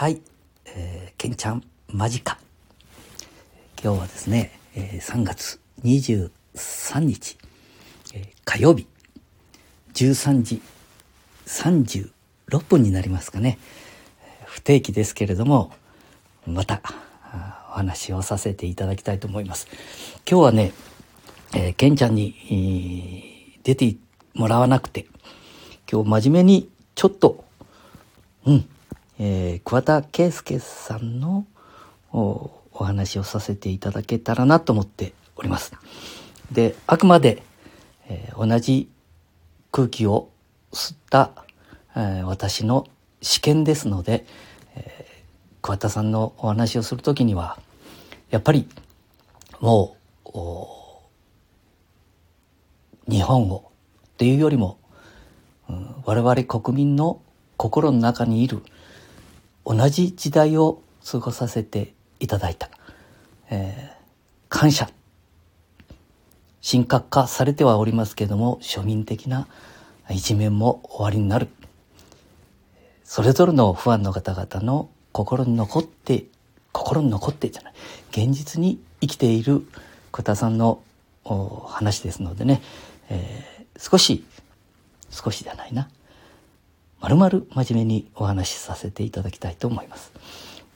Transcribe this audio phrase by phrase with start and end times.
[0.00, 0.22] はい、
[0.64, 2.38] えー、けんちゃん間近
[3.84, 7.36] 今日はですね、えー、3月23日、
[8.14, 8.86] えー、火曜日
[9.92, 10.62] 13時
[11.44, 13.58] 36分になりますかね。
[14.46, 15.70] 不定期ですけれども
[16.46, 16.80] また
[17.68, 19.68] お話をさせていただきたいと思います。
[20.26, 20.72] 今日はね、
[21.54, 23.96] えー、けんちゃんに、出て
[24.32, 25.04] もらわなくて
[25.92, 27.44] 今日真面目にちょっと
[28.46, 28.66] うん
[29.22, 31.46] えー、桑田佳祐さんの
[32.10, 35.74] お話をさせていただけたらなと思っております。
[36.50, 37.42] で、あくまで、
[38.08, 38.88] えー、同じ
[39.72, 40.30] 空気を
[40.72, 41.32] 吸った、
[41.94, 42.86] えー、私の
[43.20, 44.24] 試験ですので、
[44.74, 45.24] えー、
[45.60, 47.58] 桑田さんのお話をするときには、
[48.30, 48.66] やっぱり
[49.60, 50.30] もう、
[53.12, 54.78] 日本語っていうよりも、
[55.68, 57.20] うん、我々国民の
[57.58, 58.62] 心の中にいる
[59.64, 62.70] 同じ時代を過ごさせていただいた、
[63.50, 63.94] えー、
[64.48, 64.90] 感謝。
[66.62, 69.48] 神格化されてはおりますけれども庶民的な
[70.10, 71.48] 一面も終わりになる。
[73.02, 76.26] それぞれのファンの方々の心に残って
[76.72, 77.72] 心に残ってじゃない。
[78.10, 79.66] 現実に生きている
[80.12, 80.82] 小田さんの
[81.66, 82.60] 話ですのでね、
[83.08, 84.24] えー、少し
[85.10, 85.88] 少しじゃないな。
[87.00, 90.12] まるまる真面目にお話しさせていただきたいと思います。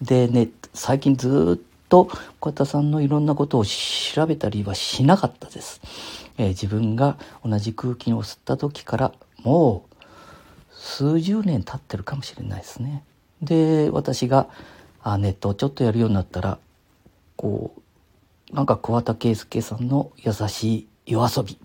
[0.00, 2.08] でね、最近ずっと
[2.40, 5.80] 小田さんのいろんなことを調べたりはしなかったです。
[6.38, 9.94] えー、自分が同じ空気を吸った時からもう
[10.74, 13.04] 数十年経ってるかもしれないですね。
[13.42, 14.48] で、私が
[15.02, 16.58] あネットをちょっとやるようになったら、
[17.36, 17.74] こ
[18.50, 21.58] う、なんか桑田佳祐さんの優しい夜遊び、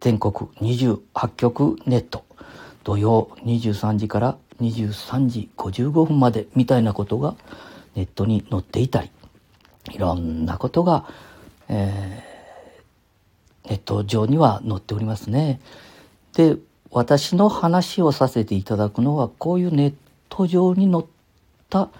[0.00, 2.24] 全国28局ネット、
[2.84, 7.34] 土曜23時から23時55分までみたいなことが
[7.96, 9.10] ネットに載っていたり
[9.92, 11.06] いろんなことが、
[11.68, 15.60] えー、ネット上には載っておりますね。
[16.34, 16.56] で
[16.90, 19.94] 私の話をさせていただくのはこういうネッ
[20.28, 21.04] ト上に載っ
[21.68, 21.90] た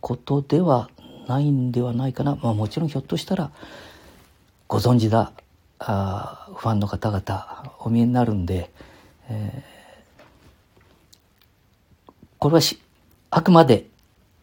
[0.00, 0.88] ことでは
[1.26, 3.50] ないんではないかな、まあ、もちろんひょっとしたら
[4.68, 5.32] ご存知だ
[5.80, 8.70] あファンの方々お見えになるんで、
[9.28, 9.75] えー
[12.46, 12.62] これは
[13.30, 13.88] あくまで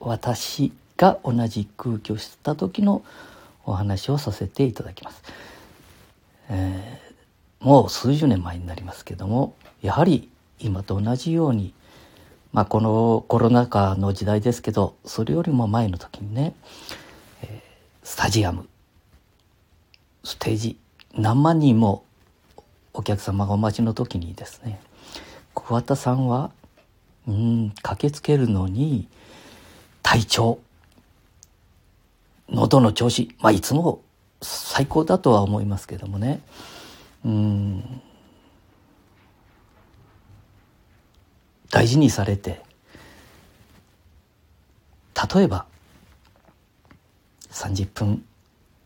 [0.00, 3.02] 私が同じ空気を吸った時の
[3.64, 5.22] お話をさせていただきます。
[6.50, 11.72] えー、もう数十年前になりますけどもやはり今と同じように、
[12.52, 16.54] まあ、このコロナ禍の時代ですけどそれよりも前の時にね、
[17.40, 17.50] えー、
[18.06, 18.68] スタジアム
[20.22, 20.76] ステージ
[21.14, 22.04] 何万人も
[22.92, 24.80] お客様がお待ちの時にですね
[25.54, 26.50] 桑田さんは
[27.26, 29.08] うん駆けつけるのに
[30.02, 30.58] 体調
[32.48, 34.02] 喉の調子まあいつも
[34.42, 36.40] 最高だとは思いますけどもね。
[37.24, 38.00] うん。
[41.70, 42.62] 大事にされて
[45.34, 45.66] 例えば
[47.50, 48.24] 30分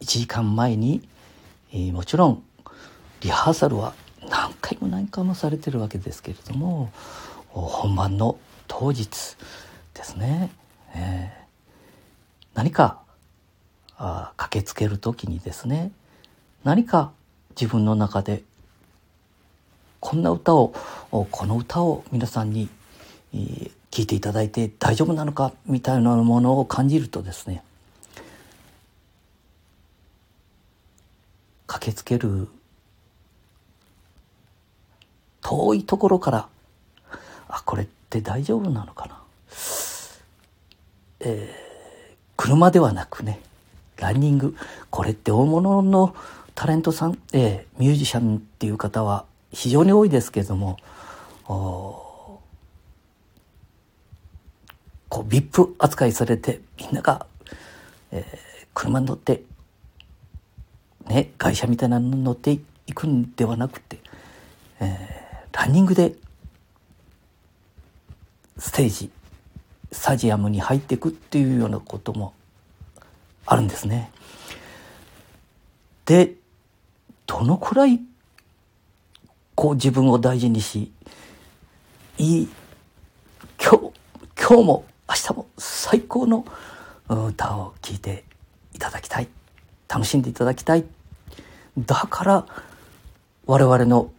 [0.00, 1.08] 1時間前に、
[1.72, 2.42] えー、もちろん
[3.20, 3.94] リハーサルは
[4.28, 6.92] 何回も何回もされてるわけですけれども
[7.60, 9.36] 本番の当日
[9.94, 10.50] ですね、
[10.94, 13.00] えー、何か
[13.96, 15.90] あ駆けつける時にですね
[16.64, 17.12] 何か
[17.58, 18.42] 自分の中で
[20.00, 20.74] こんな歌を
[21.10, 22.68] この歌を皆さんに
[23.90, 27.62] 聴いていただいて大丈夫なのかみたいなものを感じるとですね
[31.66, 32.48] 駆けつける
[35.40, 36.48] 遠いところから
[37.48, 39.22] あこれって大丈夫なのかな、
[41.20, 43.40] えー、車ではなくね
[43.98, 44.54] ランニング。
[44.90, 46.14] これって大物の
[46.54, 50.76] タレントさん、えー、ミュージシャンっていう方は非常に多いですけれども
[51.44, 52.40] こ
[55.10, 57.26] う VIP 扱いされてみんなが、
[58.10, 59.42] えー、車に乗って
[61.08, 62.60] ね会社みたいなのに乗ってい
[62.92, 63.98] くんではなくて、
[64.80, 66.14] えー、ランニングで
[68.58, 69.10] ステージ
[69.92, 72.34] スタジアムに入っていくっていうようなことも
[73.46, 74.10] あるんですね。
[76.04, 76.34] で
[77.26, 78.00] どのくらい
[79.54, 80.92] こう自分を大事にし
[82.18, 82.48] いい
[83.60, 83.92] 今日
[84.38, 86.44] 今日も明日も最高の
[87.08, 88.24] 歌を聴いて
[88.74, 89.28] いただきたい
[89.88, 90.84] 楽しんでいただきたい
[91.78, 92.46] だから
[93.46, 94.12] 我々の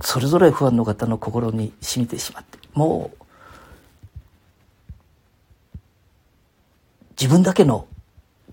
[0.00, 3.24] それぞれ不安の方の心に染みてしまってもう
[7.18, 7.88] 自分だけの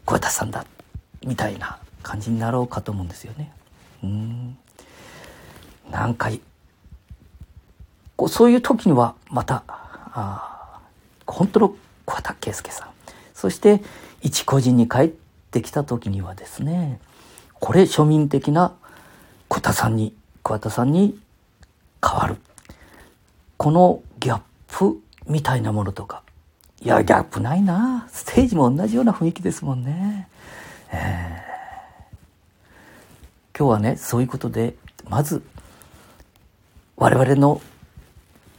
[0.05, 0.65] 桑田さんだ
[1.25, 3.51] みたいな感じになろうかと思うんですよね。
[4.01, 4.57] うん。
[5.91, 6.31] なんか
[8.15, 10.79] こうそういう時にはまたあ
[11.27, 11.75] 本当の
[12.05, 12.87] 桑田佳祐さん。
[13.33, 13.83] そして
[14.21, 15.07] 一個人に帰っ
[15.51, 17.01] てきた時にはですね
[17.59, 18.73] これ庶民的な
[19.49, 21.19] 桑田さんに桑田さんに
[22.01, 22.37] 変わる。
[23.57, 24.01] この
[24.73, 26.23] プみたいなものとか。
[26.81, 28.07] いやギャップないな。
[28.11, 30.27] ステージも同じような雰囲気ですもんね。
[30.91, 34.75] えー、今日はねそういうことで
[35.07, 35.43] まず
[36.97, 37.61] 我々の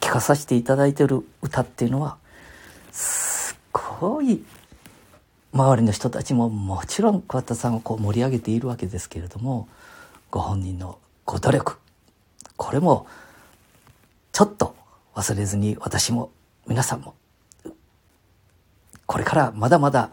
[0.01, 2.17] 聞かさせていただいてる歌っていうのは
[2.93, 4.45] すっごい
[5.53, 9.69] 周りの人たちももちろん桑田さんをこう盛り上げているわけですけれども
[10.31, 11.79] ご本人のご努力。
[12.57, 13.07] これも
[14.33, 14.74] ちょっと
[15.15, 16.31] 忘れずに私も
[16.67, 17.15] 皆さんも
[19.07, 20.11] これからまだまだ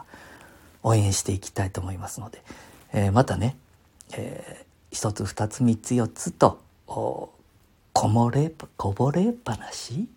[0.84, 2.44] 応援していきたいと思いますので、
[2.94, 3.56] えー、またね、
[4.14, 10.08] えー、一つ二つ三つ四つとこもれこぼれ話、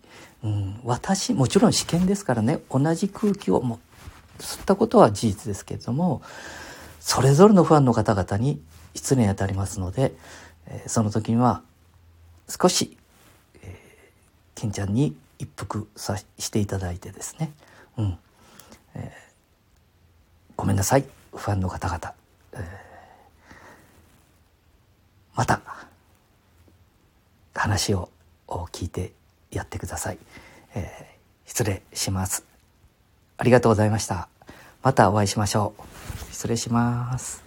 [0.43, 3.79] うん、私もちろん試験ですからね同じ空気をも
[4.39, 6.21] 吸ったことは事実ですけれども
[6.99, 8.61] それぞれのファンの方々に
[8.95, 10.13] 失礼にあたりますので、
[10.67, 11.61] えー、その時には
[12.47, 12.97] 少し、
[14.55, 17.51] 金ちゃんに一服さしていただいてですね、
[17.97, 18.17] うん。
[18.95, 21.05] えー、ごめんなさい。
[21.33, 22.13] ファンの方々、
[22.53, 22.61] えー、
[25.35, 25.61] また
[27.53, 28.09] 話を
[28.47, 29.11] 聞いて
[29.51, 30.17] やってください、
[30.75, 32.45] えー、失礼します。
[33.37, 34.29] ありがとうございました。
[34.81, 36.33] またお会いしましょう。
[36.33, 37.44] 失礼します。